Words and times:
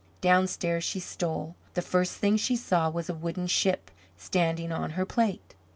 Downstairs 0.19 0.83
she 0.83 0.99
stole. 0.99 1.53
The 1.75 1.83
first 1.83 2.15
thing 2.15 2.35
she 2.35 2.55
saw 2.55 2.89
was 2.89 3.07
a 3.07 3.13
wooden 3.13 3.45
ship 3.45 3.91
standing 4.17 4.71
on 4.71 4.89
her 4.97 5.05
plate. 5.05 5.53